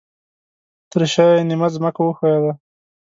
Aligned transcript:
ترشاه 0.91 1.31
یې 1.35 1.47
نیمه 1.49 1.67
ځمکه 1.75 2.01
وښویده 2.03 2.51